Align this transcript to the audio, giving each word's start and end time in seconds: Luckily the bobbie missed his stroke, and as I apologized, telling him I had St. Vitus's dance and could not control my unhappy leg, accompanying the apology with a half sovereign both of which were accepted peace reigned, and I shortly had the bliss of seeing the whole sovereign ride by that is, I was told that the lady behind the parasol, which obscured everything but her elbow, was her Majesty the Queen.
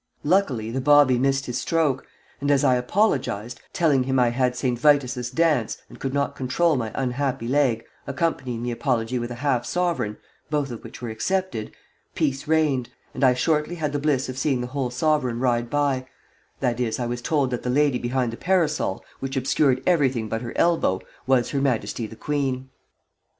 Luckily 0.23 0.71
the 0.71 0.81
bobbie 0.81 1.19
missed 1.19 1.45
his 1.45 1.61
stroke, 1.61 2.07
and 2.39 2.49
as 2.49 2.63
I 2.63 2.73
apologized, 2.73 3.61
telling 3.71 4.05
him 4.05 4.17
I 4.17 4.29
had 4.29 4.55
St. 4.55 4.79
Vitus's 4.79 5.29
dance 5.29 5.77
and 5.89 5.99
could 5.99 6.11
not 6.11 6.35
control 6.35 6.75
my 6.75 6.91
unhappy 6.95 7.47
leg, 7.47 7.85
accompanying 8.07 8.63
the 8.63 8.71
apology 8.71 9.19
with 9.19 9.29
a 9.29 9.35
half 9.45 9.63
sovereign 9.63 10.17
both 10.49 10.71
of 10.71 10.83
which 10.83 11.03
were 11.03 11.11
accepted 11.11 11.71
peace 12.15 12.47
reigned, 12.47 12.89
and 13.13 13.23
I 13.23 13.35
shortly 13.35 13.75
had 13.75 13.93
the 13.93 13.99
bliss 13.99 14.27
of 14.27 14.39
seeing 14.39 14.61
the 14.61 14.65
whole 14.73 14.89
sovereign 14.89 15.39
ride 15.39 15.69
by 15.69 16.07
that 16.61 16.79
is, 16.79 16.99
I 16.99 17.05
was 17.05 17.21
told 17.21 17.51
that 17.51 17.61
the 17.61 17.69
lady 17.69 17.99
behind 17.99 18.33
the 18.33 18.37
parasol, 18.37 19.05
which 19.19 19.37
obscured 19.37 19.83
everything 19.85 20.27
but 20.27 20.41
her 20.41 20.53
elbow, 20.55 21.01
was 21.27 21.51
her 21.51 21.61
Majesty 21.61 22.07
the 22.07 22.15
Queen. 22.15 22.71